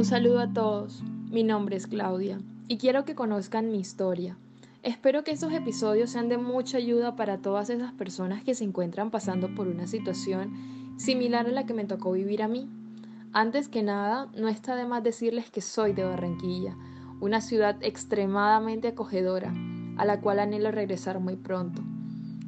Un 0.00 0.06
saludo 0.06 0.38
a 0.40 0.50
todos, 0.50 1.02
mi 1.30 1.44
nombre 1.44 1.76
es 1.76 1.86
Claudia 1.86 2.40
y 2.68 2.78
quiero 2.78 3.04
que 3.04 3.14
conozcan 3.14 3.70
mi 3.70 3.80
historia. 3.80 4.34
Espero 4.82 5.24
que 5.24 5.30
estos 5.30 5.52
episodios 5.52 6.08
sean 6.08 6.30
de 6.30 6.38
mucha 6.38 6.78
ayuda 6.78 7.16
para 7.16 7.36
todas 7.36 7.68
esas 7.68 7.92
personas 7.92 8.42
que 8.42 8.54
se 8.54 8.64
encuentran 8.64 9.10
pasando 9.10 9.54
por 9.54 9.68
una 9.68 9.86
situación 9.86 10.94
similar 10.96 11.46
a 11.46 11.50
la 11.50 11.66
que 11.66 11.74
me 11.74 11.84
tocó 11.84 12.12
vivir 12.12 12.42
a 12.42 12.48
mí. 12.48 12.66
Antes 13.34 13.68
que 13.68 13.82
nada, 13.82 14.28
no 14.34 14.48
está 14.48 14.74
de 14.74 14.86
más 14.86 15.04
decirles 15.04 15.50
que 15.50 15.60
soy 15.60 15.92
de 15.92 16.04
Barranquilla, 16.04 16.74
una 17.20 17.42
ciudad 17.42 17.76
extremadamente 17.82 18.88
acogedora, 18.88 19.52
a 19.98 20.06
la 20.06 20.22
cual 20.22 20.38
anhelo 20.38 20.70
regresar 20.70 21.20
muy 21.20 21.36
pronto. 21.36 21.82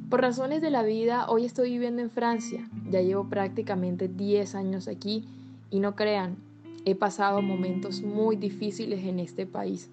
Por 0.09 0.21
razones 0.21 0.59
de 0.63 0.71
la 0.71 0.81
vida, 0.81 1.29
hoy 1.29 1.45
estoy 1.45 1.69
viviendo 1.69 2.01
en 2.01 2.09
Francia, 2.09 2.67
ya 2.89 3.01
llevo 3.01 3.29
prácticamente 3.29 4.07
10 4.07 4.55
años 4.55 4.87
aquí 4.87 5.27
y 5.69 5.81
no 5.81 5.95
crean, 5.95 6.37
he 6.85 6.95
pasado 6.95 7.41
momentos 7.41 8.01
muy 8.01 8.35
difíciles 8.35 9.03
en 9.05 9.19
este 9.19 9.45
país. 9.45 9.89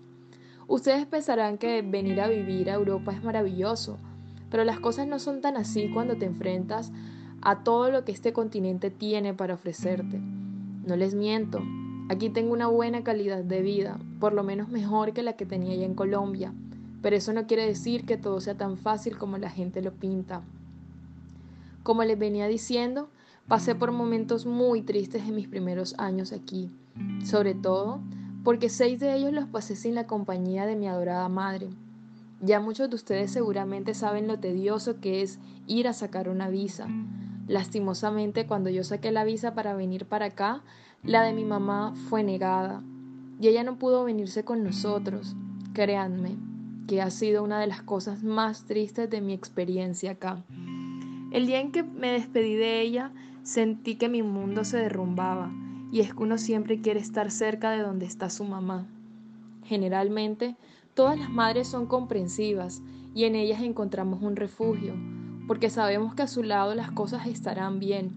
Ustedes 0.67 1.07
pensarán 1.07 1.59
que 1.59 1.83
venir 1.83 2.21
a 2.21 2.29
vivir 2.29 2.71
a 2.71 2.75
Europa 2.75 3.13
es 3.13 3.23
maravilloso, 3.23 3.99
pero 4.51 4.65
las 4.65 4.81
cosas 4.81 5.07
no 5.07 5.19
son 5.19 5.41
tan 5.41 5.57
así 5.57 5.91
cuando 5.93 6.17
te 6.17 6.27
enfrentas 6.27 6.93
a 7.43 7.63
todo 7.63 7.91
lo 7.91 8.05
que 8.05 8.13
este 8.13 8.33
continente 8.33 8.91
tiene 8.91 9.35
para 9.35 9.55
ofrecerte. 9.55 10.21
No 10.87 10.97
les 10.97 11.15
miento, 11.15 11.63
aquí 12.09 12.31
tengo 12.31 12.53
una 12.53 12.67
buena 12.67 13.03
calidad 13.03 13.45
de 13.45 13.63
vida, 13.63 13.99
por 14.19 14.33
lo 14.33 14.43
menos 14.43 14.69
mejor 14.69 15.13
que 15.13 15.23
la 15.23 15.35
que 15.35 15.47
tenía 15.47 15.75
ya 15.77 15.87
en 15.87 15.95
Colombia, 15.95 16.53
pero 17.03 17.17
eso 17.17 17.33
no 17.33 17.47
quiere 17.47 17.67
decir 17.67 18.05
que 18.05 18.17
todo 18.17 18.41
sea 18.41 18.57
tan 18.57 18.77
fácil 18.77 19.17
como 19.17 19.39
la 19.39 19.51
gente 19.51 19.81
lo 19.83 19.93
pinta. 19.93 20.43
Como 21.83 22.05
les 22.05 22.19
venía 22.19 22.47
diciendo, 22.47 23.09
pasé 23.49 23.75
por 23.75 23.91
momentos 23.91 24.47
muy 24.47 24.83
tristes 24.83 25.23
en 25.27 25.35
mis 25.35 25.49
primeros 25.49 25.95
años 25.99 26.33
aquí, 26.33 26.71
sobre 27.25 27.55
todo 27.55 28.01
porque 28.43 28.69
seis 28.71 28.99
de 28.99 29.15
ellos 29.15 29.33
los 29.33 29.47
pasé 29.47 29.77
sin 29.77 29.95
la 29.95 30.07
compañía 30.07 30.67
de 30.67 30.77
mi 30.77 30.89
adorada 30.89 31.29
madre. 31.29 31.69
Ya 32.41 32.59
muchos 32.59 32.89
de 32.89 32.97
ustedes 32.97 33.31
seguramente 33.31 33.93
saben 33.93 34.27
lo 34.27 34.39
tedioso 34.39 35.01
que 35.01 35.23
es 35.23 35.39
ir 35.67 35.87
a 35.87 35.93
sacar 35.93 36.29
una 36.29 36.49
visa. 36.49 36.89
Lastimosamente, 37.49 38.47
cuando 38.47 38.71
yo 38.71 38.83
saqué 38.83 39.13
la 39.13 39.25
visa 39.25 39.55
para 39.55 39.75
venir 39.75 40.07
para 40.07 40.27
acá, 40.27 40.63
la 41.03 41.23
de 41.23 41.35
mi 41.35 41.45
mamá 41.45 41.93
fue 42.09 42.23
negada 42.23 42.83
y 43.41 43.49
ella 43.49 43.63
no 43.63 43.79
pudo 43.79 44.05
venirse 44.05 44.45
con 44.45 44.65
nosotros. 44.65 45.37
Créanme 45.75 46.37
que 46.87 47.03
ha 47.03 47.11
sido 47.11 47.45
una 47.45 47.61
de 47.61 47.67
las 47.67 47.83
cosas 47.83 48.23
más 48.23 48.65
tristes 48.65 49.11
de 49.11 49.21
mi 49.21 49.35
experiencia 49.35 50.13
acá. 50.13 50.43
El 51.31 51.47
día 51.47 51.61
en 51.61 51.73
que 51.73 51.83
me 51.83 52.13
despedí 52.13 52.55
de 52.55 52.81
ella, 52.81 53.13
sentí 53.43 53.97
que 53.97 54.09
mi 54.09 54.23
mundo 54.23 54.65
se 54.65 54.79
derrumbaba 54.79 55.53
y 55.93 56.01
es 56.01 56.15
que 56.15 56.23
uno 56.23 56.39
siempre 56.39 56.81
quiere 56.81 57.01
estar 57.01 57.31
cerca 57.31 57.71
de 57.71 57.83
donde 57.83 58.07
está 58.07 58.31
su 58.31 58.45
mamá. 58.45 58.87
Generalmente, 59.65 60.57
todas 60.95 61.19
las 61.19 61.31
madres 61.31 61.69
son 61.69 61.87
comprensivas 61.87 62.83
y 63.15 63.25
en 63.25 63.35
ellas 63.35 63.63
encontramos 63.63 64.23
un 64.23 64.37
refugio, 64.37 64.95
porque 65.47 65.71
sabemos 65.71 66.15
que 66.15 66.23
a 66.23 66.29
su 66.29 66.43
lado 66.43 66.75
las 66.75 66.91
cosas 66.93 67.27
estarán 67.27 67.81
bien. 67.81 68.13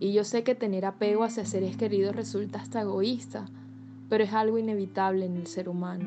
Y 0.00 0.12
yo 0.12 0.24
sé 0.24 0.42
que 0.42 0.54
tener 0.54 0.84
apego 0.84 1.24
hacia 1.24 1.44
seres 1.44 1.76
queridos 1.76 2.14
resulta 2.14 2.60
hasta 2.60 2.82
egoísta, 2.82 3.46
pero 4.08 4.24
es 4.24 4.32
algo 4.32 4.58
inevitable 4.58 5.26
en 5.26 5.36
el 5.36 5.46
ser 5.46 5.68
humano. 5.68 6.06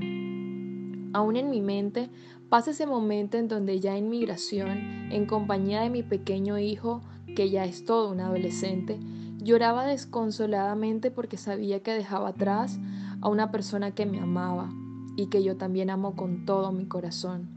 Aún 1.14 1.36
en 1.36 1.50
mi 1.50 1.62
mente 1.62 2.10
pasa 2.50 2.72
ese 2.72 2.86
momento 2.86 3.38
en 3.38 3.48
donde 3.48 3.80
ya 3.80 3.98
en 3.98 4.10
migración, 4.10 5.12
en 5.12 5.26
compañía 5.26 5.82
de 5.82 5.90
mi 5.90 6.04
pequeño 6.04 6.60
hijo, 6.60 7.02
que 7.36 7.50
ya 7.50 7.66
es 7.66 7.86
todo 7.86 8.12
un 8.12 8.20
adolescente, 8.20 9.00
lloraba 9.40 9.86
desconsoladamente 9.86 11.12
porque 11.12 11.38
sabía 11.38 11.82
que 11.82 11.94
dejaba 11.94 12.30
atrás 12.30 12.80
a 13.22 13.30
una 13.30 13.52
persona 13.52 13.92
que 13.92 14.06
me 14.06 14.20
amaba 14.20 14.70
y 15.18 15.28
que 15.28 15.44
yo 15.44 15.58
también 15.58 15.90
amo 15.90 16.16
con 16.16 16.46
todo 16.46 16.72
mi 16.72 16.86
corazón. 16.86 17.50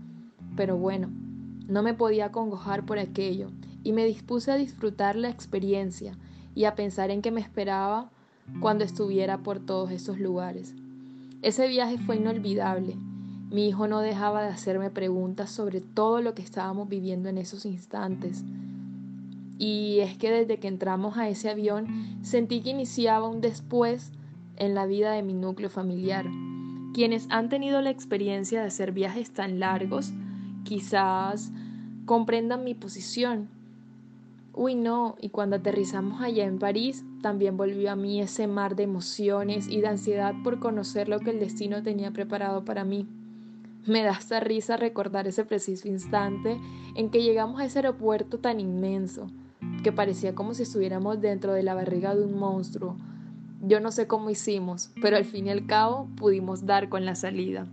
Pero 0.57 0.77
bueno, 0.77 1.11
no 1.69 1.83
me 1.83 1.95
podía 1.95 2.27
acongojar 2.27 2.85
por 2.85 2.99
aquello 2.99 3.51
y 3.83 3.93
me 3.93 4.05
dispuse 4.05 4.51
a 4.51 4.57
disfrutar 4.57 5.17
la 5.17 5.29
experiencia 5.29 6.19
y 6.55 6.65
a 6.65 6.75
pensar 6.75 7.11
en 7.11 7.23
que 7.23 7.31
me 7.31 7.41
esperaba 7.41 8.11
cuando 8.61 8.85
estuviera 8.85 9.39
por 9.39 9.61
todos 9.61 9.91
esos 9.91 10.19
lugares. 10.19 10.75
Ese 11.43 11.69
viaje 11.69 11.99
fue 11.99 12.17
inolvidable 12.17 12.97
mi 13.53 13.69
hijo 13.69 13.87
no 13.87 14.01
dejaba 14.01 14.43
de 14.43 14.49
hacerme 14.49 14.89
preguntas 14.89 15.51
sobre 15.51 15.83
todo 15.83 16.23
lo 16.23 16.35
que 16.35 16.41
estábamos 16.41 16.89
viviendo 16.89 17.29
en 17.29 17.37
esos 17.37 17.67
instantes. 17.67 18.43
Y 19.65 20.01
es 20.01 20.19
que 20.19 20.33
desde 20.33 20.59
que 20.59 20.67
entramos 20.67 21.17
a 21.17 21.29
ese 21.29 21.49
avión 21.49 22.19
sentí 22.23 22.63
que 22.63 22.71
iniciaba 22.71 23.29
un 23.29 23.41
después 23.41 24.11
en 24.57 24.75
la 24.75 24.87
vida 24.87 25.13
de 25.13 25.23
mi 25.23 25.35
núcleo 25.35 25.71
familiar. 25.71 26.27
Quienes 26.93 27.29
han 27.31 27.49
tenido 27.49 27.81
la 27.81 27.91
experiencia 27.91 28.61
de 28.61 28.67
hacer 28.67 28.91
viajes 28.91 29.31
tan 29.31 29.61
largos 29.61 30.13
quizás 30.65 31.53
comprendan 32.07 32.65
mi 32.65 32.75
posición. 32.75 33.51
Uy, 34.53 34.75
no, 34.75 35.15
y 35.21 35.29
cuando 35.29 35.55
aterrizamos 35.55 36.21
allá 36.23 36.45
en 36.45 36.59
París, 36.59 37.05
también 37.23 37.57
volvió 37.57 37.93
a 37.93 37.95
mí 37.95 38.21
ese 38.21 38.49
mar 38.49 38.75
de 38.75 38.83
emociones 38.83 39.69
y 39.69 39.81
de 39.81 39.87
ansiedad 39.87 40.35
por 40.43 40.59
conocer 40.59 41.09
lo 41.09 41.21
que 41.21 41.31
el 41.31 41.39
destino 41.39 41.85
tenía 41.85 42.11
preparado 42.11 42.65
para 42.65 42.83
mí. 42.83 43.07
Me 43.87 44.03
da 44.03 44.11
hasta 44.11 44.41
risa 44.41 44.77
recordar 44.77 45.29
ese 45.29 45.45
preciso 45.45 45.87
instante 45.87 46.61
en 46.97 47.11
que 47.11 47.23
llegamos 47.23 47.61
a 47.61 47.65
ese 47.67 47.79
aeropuerto 47.79 48.41
tan 48.41 48.59
inmenso, 48.59 49.31
que 49.83 49.93
parecía 49.93 50.35
como 50.35 50.55
si 50.55 50.63
estuviéramos 50.63 51.21
dentro 51.21 51.53
de 51.53 51.63
la 51.63 51.75
barriga 51.75 52.15
de 52.15 52.25
un 52.25 52.39
monstruo. 52.39 52.97
Yo 53.61 53.81
no 53.81 53.93
sé 53.93 54.07
cómo 54.07 54.31
hicimos, 54.31 54.91
pero 55.01 55.17
al 55.17 55.25
fin 55.25 55.47
y 55.47 55.51
al 55.51 55.67
cabo 55.67 56.09
pudimos 56.17 56.67
dar 56.67 56.89
con 56.89 57.05
la 57.05 57.15
salida. 57.15 57.67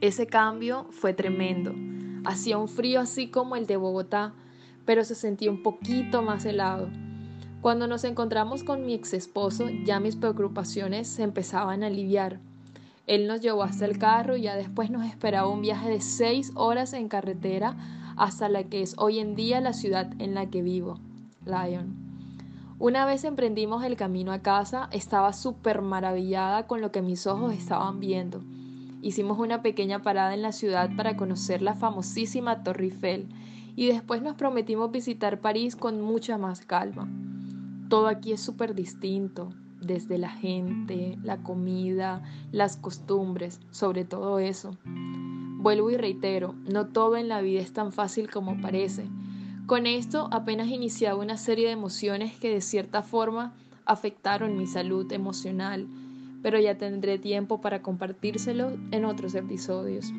Ese 0.00 0.26
cambio 0.26 0.86
fue 0.90 1.12
tremendo. 1.12 1.74
Hacía 2.24 2.58
un 2.58 2.68
frío 2.68 3.00
así 3.00 3.28
como 3.28 3.56
el 3.56 3.66
de 3.66 3.76
Bogotá, 3.76 4.34
pero 4.84 5.04
se 5.04 5.14
sentía 5.14 5.50
un 5.50 5.62
poquito 5.62 6.22
más 6.22 6.44
helado. 6.44 6.88
Cuando 7.60 7.86
nos 7.88 8.04
encontramos 8.04 8.62
con 8.62 8.84
mi 8.84 8.94
ex 8.94 9.14
esposo, 9.14 9.68
ya 9.84 9.98
mis 9.98 10.16
preocupaciones 10.16 11.08
se 11.08 11.22
empezaban 11.22 11.82
a 11.82 11.88
aliviar. 11.88 12.38
Él 13.06 13.28
nos 13.28 13.40
llevó 13.40 13.62
hasta 13.62 13.84
el 13.84 13.98
carro 13.98 14.36
y 14.36 14.42
ya 14.42 14.56
después 14.56 14.90
nos 14.90 15.06
esperaba 15.06 15.48
un 15.48 15.62
viaje 15.62 15.88
de 15.88 16.00
seis 16.00 16.50
horas 16.54 16.92
en 16.92 17.08
carretera 17.08 17.76
hasta 18.16 18.48
la 18.48 18.64
que 18.64 18.82
es 18.82 18.94
hoy 18.98 19.20
en 19.20 19.36
día 19.36 19.60
la 19.60 19.72
ciudad 19.72 20.10
en 20.18 20.34
la 20.34 20.50
que 20.50 20.62
vivo, 20.62 20.98
Lyon. 21.44 21.94
Una 22.78 23.06
vez 23.06 23.24
emprendimos 23.24 23.84
el 23.84 23.96
camino 23.96 24.32
a 24.32 24.40
casa, 24.40 24.88
estaba 24.90 25.32
súper 25.32 25.82
maravillada 25.82 26.66
con 26.66 26.80
lo 26.80 26.92
que 26.92 27.00
mis 27.00 27.26
ojos 27.26 27.54
estaban 27.54 28.00
viendo. 28.00 28.42
Hicimos 29.02 29.38
una 29.38 29.62
pequeña 29.62 30.02
parada 30.02 30.34
en 30.34 30.42
la 30.42 30.52
ciudad 30.52 30.90
para 30.96 31.16
conocer 31.16 31.62
la 31.62 31.74
famosísima 31.74 32.64
Torre 32.64 32.86
Eiffel 32.86 33.28
y 33.76 33.86
después 33.86 34.20
nos 34.20 34.34
prometimos 34.34 34.90
visitar 34.90 35.40
París 35.40 35.76
con 35.76 36.02
mucha 36.02 36.38
más 36.38 36.62
calma. 36.62 37.08
Todo 37.88 38.08
aquí 38.08 38.32
es 38.32 38.40
súper 38.40 38.74
distinto, 38.74 39.50
desde 39.80 40.18
la 40.18 40.30
gente, 40.30 41.18
la 41.22 41.42
comida, 41.42 42.22
las 42.52 42.76
costumbres, 42.76 43.60
sobre 43.70 44.04
todo 44.04 44.38
eso. 44.38 44.76
Vuelvo 44.84 45.90
y 45.90 45.96
reitero, 45.96 46.54
no 46.70 46.86
todo 46.86 47.16
en 47.16 47.28
la 47.28 47.40
vida 47.40 47.60
es 47.60 47.72
tan 47.72 47.92
fácil 47.92 48.30
como 48.30 48.60
parece. 48.60 49.06
Con 49.66 49.86
esto 49.86 50.28
apenas 50.30 50.68
iniciaba 50.68 51.20
una 51.20 51.36
serie 51.36 51.66
de 51.66 51.72
emociones 51.72 52.38
que 52.38 52.50
de 52.50 52.60
cierta 52.60 53.02
forma 53.02 53.52
afectaron 53.84 54.56
mi 54.56 54.66
salud 54.66 55.10
emocional, 55.12 55.88
pero 56.42 56.60
ya 56.60 56.78
tendré 56.78 57.18
tiempo 57.18 57.60
para 57.60 57.82
compartírselo 57.82 58.72
en 58.92 59.04
otros 59.04 59.34
episodios. 59.34 60.12